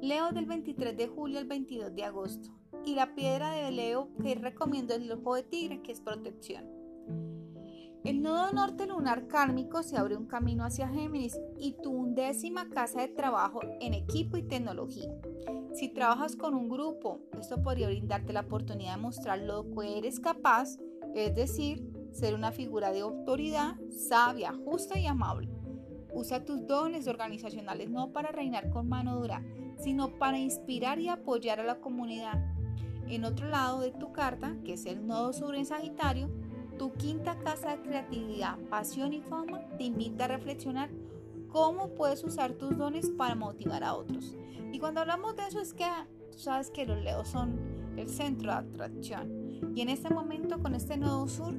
Leo 0.00 0.30
del 0.32 0.46
23 0.46 0.96
de 0.96 1.08
julio 1.08 1.38
al 1.38 1.46
22 1.46 1.94
de 1.94 2.04
agosto. 2.04 2.50
Y 2.84 2.94
la 2.94 3.14
piedra 3.14 3.50
de 3.50 3.70
Leo 3.72 4.10
que 4.22 4.34
recomiendo 4.36 4.94
es 4.94 5.00
el 5.00 5.12
ojo 5.12 5.34
de 5.34 5.42
tigre, 5.42 5.82
que 5.82 5.92
es 5.92 6.00
protección. 6.00 6.64
El 8.06 8.22
nodo 8.22 8.52
norte 8.52 8.86
lunar 8.86 9.26
kármico 9.26 9.82
se 9.82 9.96
abre 9.96 10.16
un 10.16 10.26
camino 10.26 10.64
hacia 10.64 10.86
Géminis 10.86 11.40
y 11.58 11.72
tu 11.72 11.90
undécima 11.90 12.68
casa 12.68 13.00
de 13.00 13.08
trabajo 13.08 13.62
en 13.80 13.94
equipo 13.94 14.36
y 14.36 14.44
tecnología. 14.44 15.10
Si 15.74 15.88
trabajas 15.88 16.36
con 16.36 16.54
un 16.54 16.68
grupo, 16.68 17.18
esto 17.36 17.60
podría 17.60 17.88
brindarte 17.88 18.32
la 18.32 18.42
oportunidad 18.42 18.94
de 18.94 19.02
mostrar 19.02 19.40
lo 19.40 19.68
que 19.74 19.98
eres 19.98 20.20
capaz, 20.20 20.78
es 21.16 21.34
decir, 21.34 21.84
ser 22.12 22.34
una 22.34 22.52
figura 22.52 22.92
de 22.92 23.00
autoridad, 23.00 23.74
sabia, 23.90 24.52
justa 24.52 25.00
y 25.00 25.06
amable. 25.06 25.48
Usa 26.14 26.44
tus 26.44 26.64
dones 26.64 27.08
organizacionales 27.08 27.90
no 27.90 28.12
para 28.12 28.30
reinar 28.30 28.70
con 28.70 28.88
mano 28.88 29.18
dura, 29.18 29.42
sino 29.80 30.16
para 30.16 30.38
inspirar 30.38 31.00
y 31.00 31.08
apoyar 31.08 31.58
a 31.58 31.64
la 31.64 31.80
comunidad. 31.80 32.54
En 33.08 33.24
otro 33.24 33.48
lado 33.48 33.80
de 33.80 33.90
tu 33.90 34.12
carta, 34.12 34.54
que 34.64 34.74
es 34.74 34.86
el 34.86 35.08
nodo 35.08 35.32
sur 35.32 35.56
en 35.56 35.66
Sagitario, 35.66 36.30
tu 36.78 36.92
quinta 36.92 37.38
casa 37.38 37.76
de 37.76 37.82
creatividad, 37.82 38.58
pasión 38.70 39.12
y 39.12 39.20
fama 39.20 39.60
te 39.78 39.84
invita 39.84 40.24
a 40.24 40.28
reflexionar 40.28 40.90
cómo 41.48 41.94
puedes 41.94 42.22
usar 42.24 42.52
tus 42.52 42.76
dones 42.76 43.10
para 43.10 43.34
motivar 43.34 43.82
a 43.84 43.94
otros. 43.94 44.36
Y 44.72 44.78
cuando 44.78 45.00
hablamos 45.00 45.36
de 45.36 45.46
eso 45.46 45.60
es 45.60 45.72
que 45.72 45.86
tú 46.32 46.38
sabes 46.38 46.70
que 46.70 46.86
los 46.86 47.02
leos 47.02 47.28
son 47.28 47.58
el 47.96 48.08
centro 48.08 48.50
de 48.50 48.58
atracción. 48.58 49.72
Y 49.74 49.80
en 49.80 49.88
este 49.88 50.12
momento 50.12 50.58
con 50.60 50.74
este 50.74 50.96
nodo 50.96 51.28
sur 51.28 51.54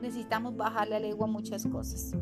necesitamos 0.00 0.56
bajarle 0.56 0.96
a 0.96 1.00
la 1.00 1.26
muchas 1.26 1.66
cosas. 1.66 2.12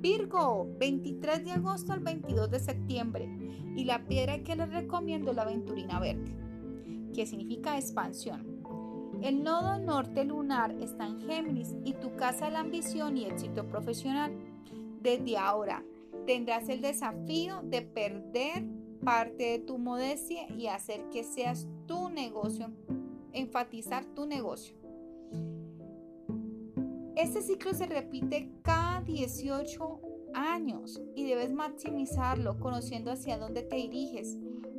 Virgo, 0.00 0.68
23 0.78 1.44
de 1.44 1.52
agosto 1.52 1.92
al 1.92 2.00
22 2.00 2.50
de 2.50 2.60
septiembre. 2.60 3.28
Y 3.76 3.84
la 3.84 4.06
piedra 4.06 4.42
que 4.42 4.56
les 4.56 4.70
recomiendo 4.72 5.30
es 5.30 5.36
la 5.36 5.42
aventurina 5.42 6.00
verde, 6.00 6.36
que 7.14 7.26
significa 7.26 7.78
expansión. 7.78 8.57
El 9.22 9.42
nodo 9.42 9.78
norte 9.78 10.24
lunar 10.24 10.70
está 10.80 11.06
en 11.06 11.20
Géminis 11.20 11.74
y 11.84 11.94
tu 11.94 12.14
casa 12.14 12.46
de 12.46 12.52
la 12.52 12.60
ambición 12.60 13.16
y 13.16 13.24
éxito 13.24 13.66
profesional. 13.66 14.32
Desde 15.02 15.36
ahora 15.36 15.84
tendrás 16.24 16.68
el 16.68 16.80
desafío 16.80 17.60
de 17.64 17.82
perder 17.82 18.64
parte 19.04 19.44
de 19.44 19.58
tu 19.58 19.78
modestia 19.78 20.48
y 20.54 20.68
hacer 20.68 21.08
que 21.10 21.24
seas 21.24 21.66
tu 21.86 22.08
negocio, 22.10 22.70
enfatizar 23.32 24.04
tu 24.04 24.26
negocio. 24.26 24.76
Este 27.16 27.42
ciclo 27.42 27.74
se 27.74 27.86
repite 27.86 28.52
cada 28.62 29.00
18 29.00 30.00
años 30.34 31.02
y 31.16 31.24
debes 31.24 31.52
maximizarlo 31.52 32.60
conociendo 32.60 33.10
hacia 33.10 33.38
dónde 33.38 33.62
te 33.62 33.76
diriges. 33.76 34.38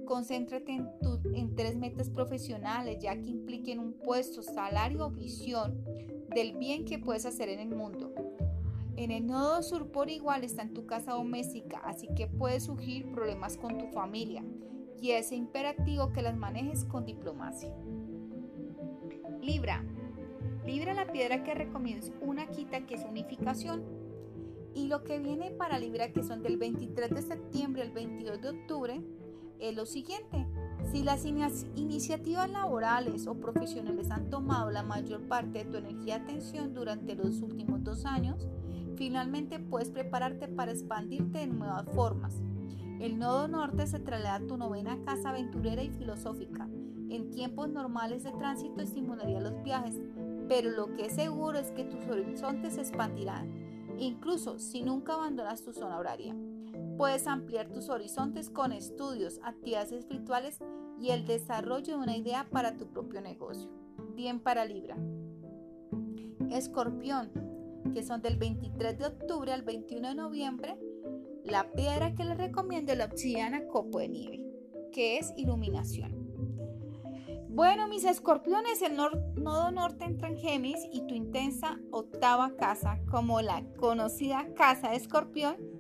Concéntrate 0.09 0.71
en, 0.71 1.55
tres 1.55 1.75
metas 1.75 2.09
profesionales 2.09 2.97
ya 2.99 3.15
que 3.15 3.29
impliquen 3.29 3.77
un 3.77 3.93
puesto, 3.93 4.41
salario 4.41 5.05
o 5.05 5.11
visión 5.11 5.85
del 6.33 6.57
bien 6.57 6.83
que 6.83 6.97
puedes 6.97 7.27
hacer 7.27 7.47
en 7.47 7.59
el 7.59 7.75
mundo. 7.75 8.11
En 8.95 9.11
el 9.11 9.27
nodo 9.27 9.61
sur 9.61 9.91
por 9.91 10.09
igual 10.09 10.43
está 10.43 10.63
en 10.63 10.73
tu 10.73 10.87
casa 10.87 11.11
doméstica, 11.11 11.77
así 11.85 12.07
que 12.15 12.25
puedes 12.25 12.63
surgir 12.63 13.11
problemas 13.11 13.55
con 13.55 13.77
tu 13.77 13.85
familia 13.89 14.43
y 14.99 15.11
es 15.11 15.31
imperativo 15.31 16.11
que 16.11 16.23
las 16.23 16.35
manejes 16.35 16.85
con 16.85 17.05
diplomacia. 17.05 17.71
Libra, 19.43 19.85
Libra 20.65 20.95
la 20.95 21.11
piedra 21.11 21.43
que 21.43 21.53
recomiendo 21.53 22.07
es 22.07 22.11
una 22.19 22.47
quita 22.47 22.87
que 22.87 22.95
es 22.95 23.05
unificación. 23.05 23.83
Y 24.73 24.87
lo 24.87 25.03
que 25.03 25.19
viene 25.19 25.51
para 25.51 25.77
Libra, 25.77 26.11
que 26.11 26.23
son 26.23 26.41
del 26.41 26.57
23 26.57 27.11
de 27.11 27.21
septiembre 27.21 27.83
al 27.83 27.91
22 27.91 28.41
de 28.41 28.49
octubre, 28.49 29.01
es 29.59 29.75
lo 29.75 29.85
siguiente. 29.85 30.47
Si 30.91 31.03
las 31.03 31.25
iniciativas 31.25 32.49
laborales 32.49 33.27
o 33.27 33.35
profesionales 33.35 34.09
han 34.11 34.29
tomado 34.29 34.71
la 34.71 34.83
mayor 34.83 35.21
parte 35.27 35.59
de 35.59 35.65
tu 35.65 35.77
energía 35.77 36.17
y 36.17 36.21
atención 36.21 36.73
durante 36.73 37.15
los 37.15 37.41
últimos 37.41 37.83
dos 37.83 38.05
años, 38.05 38.47
finalmente 38.95 39.59
puedes 39.59 39.91
prepararte 39.91 40.47
para 40.47 40.71
expandirte 40.71 41.39
de 41.39 41.47
nuevas 41.47 41.85
formas. 41.93 42.41
El 42.99 43.19
nodo 43.19 43.47
norte 43.47 43.87
se 43.87 43.99
traslada 43.99 44.35
a 44.35 44.47
tu 44.47 44.57
novena 44.57 44.97
casa 45.05 45.29
aventurera 45.29 45.83
y 45.83 45.89
filosófica. 45.89 46.67
En 47.09 47.29
tiempos 47.31 47.69
normales 47.69 48.23
de 48.23 48.31
tránsito 48.31 48.81
estimularía 48.81 49.39
los 49.39 49.63
viajes, 49.63 49.99
pero 50.47 50.71
lo 50.71 50.93
que 50.95 51.05
es 51.05 51.13
seguro 51.13 51.59
es 51.59 51.71
que 51.71 51.83
tus 51.83 52.05
horizontes 52.07 52.73
se 52.73 52.81
expandirán, 52.81 53.49
incluso 53.99 54.59
si 54.59 54.81
nunca 54.81 55.13
abandonas 55.13 55.63
tu 55.63 55.71
zona 55.71 55.97
horaria. 55.97 56.35
Puedes 56.99 57.27
ampliar 57.27 57.69
tus 57.69 57.87
horizontes 57.87 58.49
con 58.49 58.73
estudios, 58.73 59.39
actividades 59.41 59.93
espirituales 59.93 60.59
y 60.99 61.11
el 61.11 61.25
desarrollo 61.25 61.95
de 61.95 62.03
una 62.03 62.17
idea 62.17 62.49
para 62.51 62.75
tu 62.75 62.87
propio 62.89 63.21
negocio. 63.21 63.69
Bien 64.15 64.41
para 64.41 64.65
Libra. 64.65 64.97
Escorpión, 66.51 67.31
que 67.93 68.03
son 68.03 68.21
del 68.21 68.35
23 68.35 68.99
de 68.99 69.05
octubre 69.05 69.53
al 69.53 69.61
21 69.61 70.09
de 70.09 70.15
noviembre, 70.15 70.77
la 71.45 71.71
piedra 71.71 72.15
que 72.15 72.25
les 72.25 72.37
recomiendo 72.37 72.91
es 72.91 72.97
la 72.97 73.05
obsidiana 73.05 73.65
copo 73.67 73.99
de 73.99 74.09
nieve. 74.09 74.45
que 74.91 75.19
es 75.19 75.33
iluminación. 75.37 76.11
Bueno, 77.47 77.87
mis 77.87 78.03
escorpiones, 78.03 78.81
el 78.81 78.97
nodo 78.97 79.71
norte 79.71 80.03
entra 80.03 80.27
en 80.27 80.35
Géminis 80.35 80.85
y 80.91 81.07
tu 81.07 81.15
intensa 81.15 81.79
octava 81.91 82.57
casa, 82.57 82.99
como 83.09 83.41
la 83.41 83.63
conocida 83.77 84.53
casa 84.53 84.89
de 84.89 84.97
escorpión, 84.97 85.78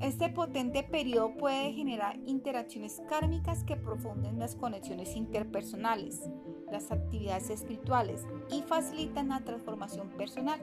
este 0.00 0.30
potente 0.30 0.82
periodo 0.82 1.34
puede 1.36 1.72
generar 1.72 2.18
interacciones 2.26 3.02
kármicas 3.08 3.64
que 3.64 3.76
profunden 3.76 4.38
las 4.38 4.56
conexiones 4.56 5.14
interpersonales, 5.14 6.30
las 6.72 6.90
actividades 6.90 7.50
espirituales 7.50 8.26
y 8.50 8.62
facilitan 8.62 9.28
la 9.28 9.40
transformación 9.40 10.08
personal. 10.10 10.58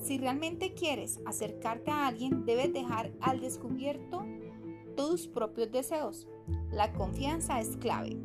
Si 0.00 0.16
realmente 0.16 0.72
quieres 0.72 1.20
acercarte 1.26 1.90
a 1.90 2.06
alguien, 2.06 2.46
debes 2.46 2.72
dejar 2.72 3.12
al 3.20 3.40
descubierto 3.40 4.24
tus 4.96 5.28
propios 5.28 5.70
deseos. 5.70 6.26
La 6.70 6.92
confianza 6.94 7.60
es 7.60 7.76
clave. 7.76 8.16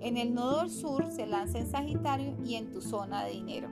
En 0.00 0.16
el 0.16 0.32
nodo 0.32 0.68
sur 0.70 1.10
se 1.10 1.26
lanza 1.26 1.58
en 1.58 1.66
Sagitario 1.66 2.36
y 2.42 2.54
en 2.54 2.72
tu 2.72 2.80
zona 2.80 3.24
de 3.24 3.32
dinero. 3.32 3.68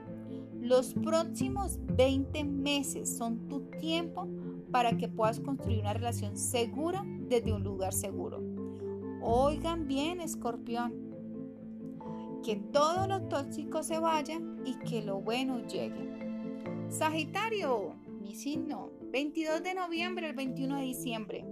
Los 0.61 0.93
próximos 0.93 1.79
20 1.95 2.43
meses 2.43 3.17
son 3.17 3.47
tu 3.47 3.61
tiempo 3.79 4.27
para 4.71 4.97
que 4.97 5.07
puedas 5.07 5.39
construir 5.39 5.81
una 5.81 5.93
relación 5.93 6.37
segura 6.37 7.03
desde 7.05 7.53
un 7.53 7.63
lugar 7.63 7.93
seguro. 7.93 8.41
Oigan 9.21 9.87
bien, 9.87 10.21
escorpión, 10.21 11.09
que 12.43 12.55
todo 12.55 13.07
lo 13.07 13.23
tóxico 13.23 13.83
se 13.83 13.99
vaya 13.99 14.39
y 14.65 14.75
que 14.79 15.01
lo 15.01 15.21
bueno 15.21 15.59
llegue. 15.67 16.09
Sagitario, 16.89 17.95
mi 18.21 18.35
signo, 18.35 18.91
22 19.11 19.63
de 19.63 19.73
noviembre 19.73 20.27
al 20.27 20.35
21 20.35 20.77
de 20.77 20.83
diciembre. 20.83 21.45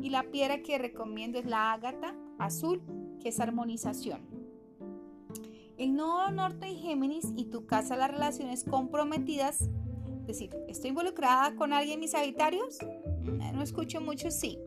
Y 0.00 0.10
la 0.10 0.22
piedra 0.30 0.62
que 0.62 0.78
recomiendo 0.78 1.38
es 1.38 1.46
la 1.46 1.72
ágata 1.72 2.14
azul, 2.38 2.80
que 3.20 3.30
es 3.30 3.40
armonización. 3.40 4.20
El 5.76 5.94
nodo 5.94 6.30
norte 6.30 6.66
en 6.66 6.76
Géminis 6.76 7.32
y 7.36 7.46
tu 7.46 7.66
casa 7.66 7.96
las 7.96 8.10
relaciones 8.10 8.64
comprometidas 8.64 9.70
decir, 10.28 10.50
¿estoy 10.68 10.90
involucrada 10.90 11.56
con 11.56 11.72
alguien 11.72 12.00
mis 12.00 12.12
Sagitarios? 12.12 12.78
Mm, 13.22 13.54
no 13.54 13.62
escucho 13.62 14.00
mucho, 14.00 14.30
sí, 14.30 14.58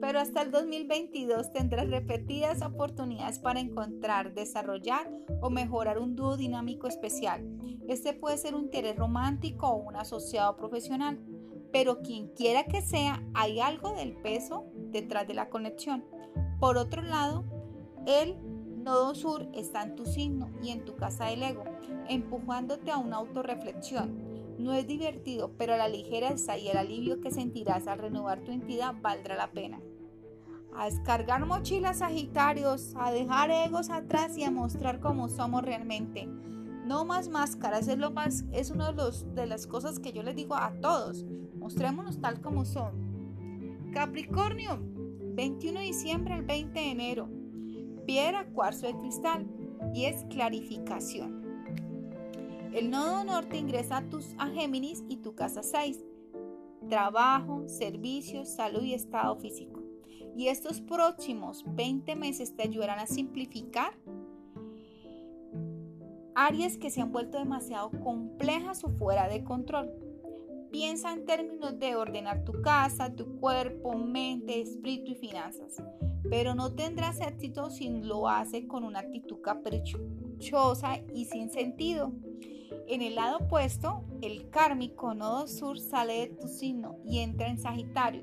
pero 0.00 0.18
hasta 0.18 0.42
el 0.42 0.50
2022 0.50 1.52
tendrás 1.52 1.88
repetidas 1.88 2.62
oportunidades 2.62 3.38
para 3.38 3.60
encontrar, 3.60 4.34
desarrollar 4.34 5.08
o 5.40 5.50
mejorar 5.50 5.98
un 5.98 6.16
dúo 6.16 6.36
dinámico 6.36 6.88
especial. 6.88 7.46
Este 7.88 8.12
puede 8.12 8.38
ser 8.38 8.54
un 8.54 8.64
interés 8.64 8.96
romántico 8.96 9.68
o 9.68 9.76
un 9.76 9.96
asociado 9.96 10.56
profesional, 10.56 11.20
pero 11.72 12.00
quien 12.00 12.28
quiera 12.28 12.64
que 12.64 12.82
sea, 12.82 13.22
hay 13.34 13.60
algo 13.60 13.92
del 13.94 14.16
peso 14.16 14.64
detrás 14.74 15.28
de 15.28 15.34
la 15.34 15.48
conexión. 15.48 16.04
Por 16.58 16.76
otro 16.76 17.02
lado, 17.02 17.44
el 18.06 18.36
nodo 18.82 19.14
sur 19.14 19.48
está 19.52 19.82
en 19.82 19.94
tu 19.94 20.04
signo 20.04 20.50
y 20.62 20.70
en 20.70 20.84
tu 20.84 20.96
casa 20.96 21.26
del 21.26 21.42
ego, 21.42 21.64
empujándote 22.08 22.90
a 22.90 22.98
una 22.98 23.16
autorreflexión 23.16 24.31
no 24.62 24.72
es 24.72 24.86
divertido, 24.86 25.52
pero 25.58 25.76
la 25.76 25.88
ligereza 25.88 26.56
y 26.56 26.68
el 26.68 26.76
alivio 26.76 27.20
que 27.20 27.30
sentirás 27.30 27.86
al 27.86 27.98
renovar 27.98 28.40
tu 28.40 28.52
entidad 28.52 28.94
valdrá 29.00 29.36
la 29.36 29.50
pena. 29.50 29.80
A 30.74 30.86
descargar 30.86 31.44
mochilas 31.44 31.98
sagitarios, 31.98 32.94
a 32.96 33.12
dejar 33.12 33.50
egos 33.50 33.90
atrás 33.90 34.38
y 34.38 34.44
a 34.44 34.50
mostrar 34.50 35.00
cómo 35.00 35.28
somos 35.28 35.62
realmente. 35.62 36.26
No 36.26 37.04
más 37.04 37.28
máscaras, 37.28 37.88
es 37.88 37.98
lo 37.98 38.10
más, 38.10 38.44
es 38.52 38.70
una 38.70 38.92
de, 38.92 39.02
de 39.34 39.46
las 39.46 39.66
cosas 39.66 39.98
que 39.98 40.12
yo 40.12 40.22
les 40.22 40.34
digo 40.34 40.54
a 40.54 40.72
todos. 40.80 41.24
Mostrémonos 41.56 42.20
tal 42.20 42.40
como 42.40 42.64
son. 42.64 43.90
Capricornio, 43.92 44.78
21 45.34 45.80
de 45.80 45.86
diciembre 45.86 46.34
al 46.34 46.42
20 46.42 46.80
de 46.80 46.90
enero. 46.90 47.28
Piedra 48.06 48.46
cuarzo 48.46 48.86
de 48.86 48.96
cristal 48.96 49.46
y 49.94 50.06
es 50.06 50.24
clarificación. 50.30 51.41
El 52.72 52.90
nodo 52.90 53.22
norte 53.22 53.58
ingresa 53.58 53.98
a, 53.98 54.08
tus, 54.08 54.34
a 54.38 54.48
Géminis 54.48 55.04
y 55.06 55.18
tu 55.18 55.34
casa 55.34 55.62
6. 55.62 56.02
Trabajo, 56.88 57.68
servicios, 57.68 58.48
salud 58.48 58.82
y 58.82 58.94
estado 58.94 59.36
físico. 59.36 59.82
Y 60.34 60.48
estos 60.48 60.80
próximos 60.80 61.64
20 61.66 62.16
meses 62.16 62.56
te 62.56 62.62
ayudarán 62.62 62.98
a 62.98 63.06
simplificar 63.06 63.92
áreas 66.34 66.78
que 66.78 66.90
se 66.90 67.02
han 67.02 67.12
vuelto 67.12 67.38
demasiado 67.38 67.90
complejas 68.02 68.82
o 68.84 68.88
fuera 68.88 69.28
de 69.28 69.44
control. 69.44 69.92
Piensa 70.70 71.12
en 71.12 71.26
términos 71.26 71.78
de 71.78 71.94
ordenar 71.94 72.42
tu 72.44 72.62
casa, 72.62 73.14
tu 73.14 73.38
cuerpo, 73.38 73.98
mente, 73.98 74.62
espíritu 74.62 75.12
y 75.12 75.16
finanzas. 75.16 75.82
Pero 76.30 76.54
no 76.54 76.74
tendrás 76.74 77.20
éxito 77.20 77.68
si 77.68 77.90
lo 77.90 78.30
haces 78.30 78.64
con 78.66 78.84
una 78.84 79.00
actitud 79.00 79.42
caprichosa 79.42 81.02
y 81.12 81.26
sin 81.26 81.50
sentido. 81.50 82.14
En 82.88 83.02
el 83.02 83.14
lado 83.14 83.38
opuesto, 83.38 84.04
el 84.20 84.50
kármico 84.50 85.14
nodo 85.14 85.46
sur 85.46 85.78
sale 85.78 86.20
de 86.20 86.26
tu 86.28 86.48
signo 86.48 86.96
y 87.04 87.20
entra 87.20 87.48
en 87.48 87.58
Sagitario. 87.58 88.22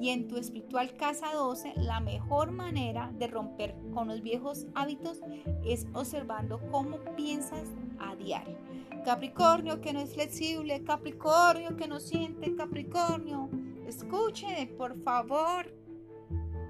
Y 0.00 0.10
en 0.10 0.28
tu 0.28 0.36
espiritual 0.36 0.94
casa 0.96 1.32
12, 1.34 1.74
la 1.76 2.00
mejor 2.00 2.50
manera 2.50 3.12
de 3.18 3.26
romper 3.26 3.74
con 3.92 4.08
los 4.08 4.22
viejos 4.22 4.66
hábitos 4.74 5.20
es 5.64 5.86
observando 5.92 6.60
cómo 6.70 6.98
piensas 7.16 7.68
a 7.98 8.16
diario. 8.16 8.56
Capricornio 9.04 9.80
que 9.80 9.92
no 9.92 10.00
es 10.00 10.14
flexible, 10.14 10.82
Capricornio 10.84 11.76
que 11.76 11.88
no 11.88 12.00
siente, 12.00 12.54
Capricornio. 12.54 13.48
Escuche, 13.86 14.66
por 14.78 15.02
favor. 15.02 15.74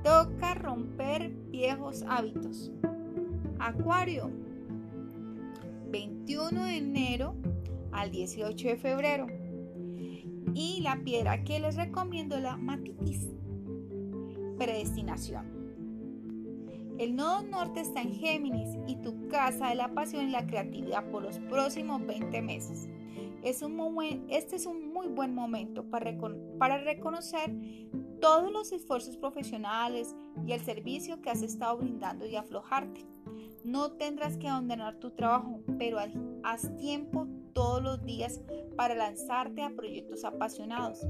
Toca 0.03 0.55
romper 0.55 1.31
viejos 1.31 2.05
hábitos. 2.09 2.71
Acuario, 3.59 4.31
21 5.91 6.65
de 6.65 6.77
enero 6.77 7.35
al 7.93 8.11
18 8.11 8.69
de 8.69 8.77
febrero. 8.77 9.27
Y 10.55 10.81
la 10.83 11.03
piedra 11.05 11.45
que 11.45 11.61
les 11.61 11.77
recomiendo 11.77 12.37
es 12.37 12.43
la 12.43 12.57
matitis. 12.57 13.29
Predestinación. 14.59 15.61
El 16.99 17.17
nodo 17.17 17.43
norte 17.43 17.81
está 17.81 18.03
en 18.03 18.13
Géminis 18.13 18.77
y 18.87 18.97
tu 18.97 19.29
casa 19.29 19.69
de 19.69 19.75
la 19.75 19.95
pasión 19.95 20.29
y 20.29 20.31
la 20.31 20.47
creatividad 20.47 21.11
por 21.11 21.23
los 21.23 21.39
próximos 21.39 22.05
20 22.05 22.43
meses. 22.43 22.91
Es 23.43 23.63
un 23.63 23.81
este 24.29 24.57
es 24.57 24.67
un 24.67 24.93
muy 24.93 25.09
buen 25.09 25.35
momento 25.35 25.89
para, 25.89 26.15
para 26.59 26.77
reconocer 26.85 27.57
todos 28.21 28.53
los 28.53 28.71
esfuerzos 28.73 29.17
profesionales 29.17 30.15
y 30.47 30.53
el 30.53 30.61
servicio 30.61 31.23
que 31.23 31.31
has 31.31 31.43
estado 31.43 31.79
brindando 31.79 32.27
y 32.27 32.37
aflojarte. 32.37 33.07
No 33.65 33.93
tendrás 33.93 34.37
que 34.39 34.49
abandonar 34.49 34.97
tu 34.97 35.11
trabajo, 35.11 35.61
pero 35.79 35.99
haz 36.43 36.77
tiempo 36.77 37.27
todos 37.53 37.83
los 37.83 38.05
días 38.05 38.41
para 38.77 38.95
lanzarte 38.95 39.63
a 39.63 39.71
proyectos 39.71 40.25
apasionados. 40.25 41.07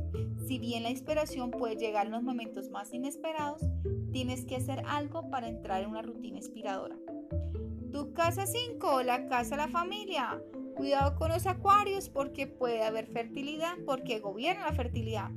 Si 0.47 0.59
bien 0.59 0.83
la 0.83 0.91
inspiración 0.91 1.51
puede 1.51 1.77
llegar 1.77 2.07
en 2.07 2.13
los 2.13 2.23
momentos 2.23 2.71
más 2.71 2.93
inesperados, 2.93 3.63
tienes 4.13 4.45
que 4.45 4.57
hacer 4.57 4.83
algo 4.87 5.31
para 5.31 5.49
entrar 5.49 5.83
en 5.83 5.91
una 5.91 6.03
rutina 6.03 6.39
inspiradora. 6.39 6.97
Tu 7.93 8.13
casa 8.15 8.47
5, 8.47 9.03
la 9.03 9.27
casa 9.29 9.51
de 9.51 9.63
la 9.63 9.69
familia. 9.69 10.43
Cuidado 10.77 11.17
con 11.17 11.31
los 11.31 11.47
acuarios 11.47 12.09
porque 12.09 12.47
puede 12.47 12.83
haber 12.83 13.07
fertilidad, 13.07 13.75
porque 13.85 14.19
gobierna 14.19 14.67
la 14.67 14.73
fertilidad, 14.73 15.31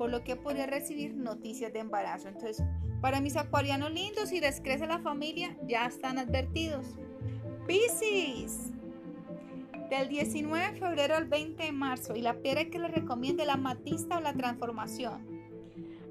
por 0.00 0.10
lo 0.10 0.24
que 0.24 0.34
podría 0.34 0.64
recibir 0.64 1.14
noticias 1.14 1.74
de 1.74 1.80
embarazo. 1.80 2.28
Entonces, 2.28 2.64
para 3.02 3.20
mis 3.20 3.36
acuarianos 3.36 3.92
lindos, 3.92 4.30
si 4.30 4.40
les 4.40 4.62
crece 4.62 4.86
la 4.86 5.00
familia, 5.00 5.58
ya 5.68 5.84
están 5.84 6.16
advertidos. 6.16 6.86
Piscis. 7.66 8.70
Del 9.90 10.08
19 10.08 10.72
de 10.72 10.80
febrero 10.80 11.16
al 11.16 11.26
20 11.26 11.62
de 11.62 11.72
marzo. 11.72 12.16
Y 12.16 12.22
la 12.22 12.40
piedra 12.40 12.64
que 12.64 12.78
les 12.78 12.90
recomiende 12.90 13.44
la 13.44 13.58
matista 13.58 14.16
o 14.16 14.20
la 14.22 14.32
transformación. 14.32 15.20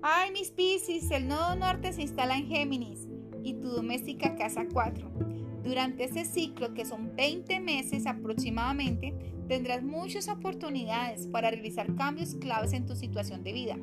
Ay, 0.03 0.33
mis 0.33 0.51
Piscis, 0.51 1.09
el 1.09 1.27
nodo 1.27 1.55
norte 1.55 1.91
se 1.91 2.03
instala 2.03 2.37
en 2.37 2.45
Géminis 2.45 3.07
y 3.43 3.55
tu 3.55 3.69
doméstica 3.69 4.35
casa 4.35 4.67
4. 4.71 5.38
Durante 5.63 6.05
ese 6.05 6.25
ciclo, 6.25 6.73
que 6.73 6.85
son 6.85 7.15
20 7.15 7.59
meses 7.59 8.05
aproximadamente, 8.05 9.13
tendrás 9.47 9.83
muchas 9.83 10.27
oportunidades 10.29 11.27
para 11.27 11.51
realizar 11.51 11.95
cambios 11.95 12.35
claves 12.35 12.73
en 12.73 12.85
tu 12.85 12.95
situación 12.95 13.43
de 13.43 13.53
vida 13.53 13.77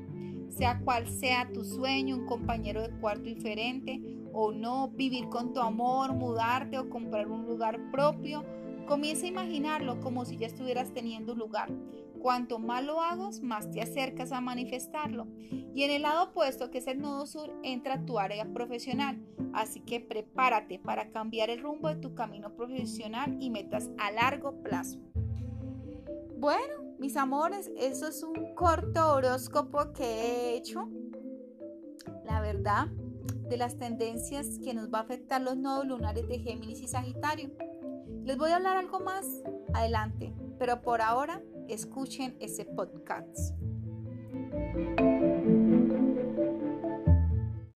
sea 0.56 0.80
cual 0.80 1.06
sea 1.08 1.48
tu 1.52 1.64
sueño, 1.64 2.16
un 2.16 2.26
compañero 2.26 2.82
de 2.82 2.90
cuarto 3.00 3.24
diferente 3.24 4.00
o 4.32 4.52
no, 4.52 4.88
vivir 4.88 5.28
con 5.28 5.52
tu 5.52 5.60
amor, 5.60 6.14
mudarte 6.14 6.78
o 6.78 6.88
comprar 6.88 7.28
un 7.28 7.46
lugar 7.46 7.78
propio. 7.90 8.44
Comienza 8.86 9.26
a 9.26 9.28
imaginarlo 9.28 10.00
como 10.00 10.24
si 10.24 10.36
ya 10.36 10.46
estuvieras 10.46 10.92
teniendo 10.92 11.34
lugar. 11.34 11.70
Cuanto 12.20 12.58
más 12.58 12.84
lo 12.84 13.00
hagas, 13.00 13.40
más 13.42 13.70
te 13.70 13.80
acercas 13.80 14.32
a 14.32 14.40
manifestarlo. 14.40 15.26
Y 15.74 15.82
en 15.82 15.90
el 15.90 16.02
lado 16.02 16.30
opuesto, 16.30 16.70
que 16.70 16.78
es 16.78 16.86
el 16.86 17.00
nodo 17.00 17.26
sur, 17.26 17.52
entra 17.62 18.04
tu 18.04 18.18
área 18.18 18.44
profesional. 18.52 19.18
Así 19.52 19.80
que 19.80 20.00
prepárate 20.00 20.78
para 20.78 21.10
cambiar 21.10 21.50
el 21.50 21.60
rumbo 21.60 21.88
de 21.88 21.96
tu 21.96 22.14
camino 22.14 22.54
profesional 22.54 23.36
y 23.40 23.50
metas 23.50 23.90
a 23.98 24.10
largo 24.10 24.62
plazo. 24.62 24.98
Bueno, 26.38 26.74
mis 26.98 27.16
amores, 27.16 27.70
eso 27.76 28.08
es 28.08 28.22
un 28.22 28.54
corto 28.54 29.14
horóscopo 29.14 29.92
que 29.92 30.04
he 30.04 30.56
hecho. 30.56 30.88
La 32.24 32.40
verdad, 32.40 32.88
de 33.48 33.56
las 33.56 33.76
tendencias 33.76 34.58
que 34.62 34.74
nos 34.74 34.92
va 34.92 34.98
a 34.98 35.02
afectar 35.02 35.40
los 35.40 35.56
nodos 35.56 35.86
lunares 35.86 36.26
de 36.28 36.38
Géminis 36.38 36.80
y 36.80 36.88
Sagitario. 36.88 37.50
Les 38.24 38.36
voy 38.36 38.50
a 38.50 38.56
hablar 38.56 38.76
algo 38.76 39.00
más 39.00 39.24
adelante, 39.72 40.34
pero 40.58 40.82
por 40.82 41.00
ahora 41.00 41.42
escuchen 41.68 42.36
ese 42.40 42.64
podcast. 42.64 43.54